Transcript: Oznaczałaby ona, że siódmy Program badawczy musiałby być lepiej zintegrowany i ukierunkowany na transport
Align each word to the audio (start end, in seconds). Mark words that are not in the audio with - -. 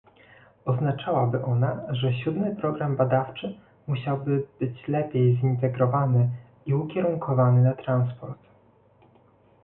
Oznaczałaby 0.65 1.43
ona, 1.43 1.81
że 1.89 2.13
siódmy 2.13 2.55
Program 2.55 2.95
badawczy 2.95 3.57
musiałby 3.87 4.47
być 4.59 4.87
lepiej 4.87 5.37
zintegrowany 5.37 6.29
i 6.65 6.73
ukierunkowany 6.73 7.61
na 7.61 7.73
transport 7.75 8.39